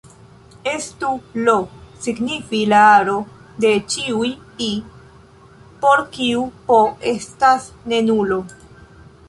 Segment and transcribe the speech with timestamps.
[0.69, 1.09] Estu
[1.41, 1.57] "I"
[2.05, 3.19] signifi la aro
[3.65, 4.31] de ĉiuj
[4.69, 4.69] "i"
[5.85, 6.79] por kiu "p"
[7.15, 8.39] estas ne nulo.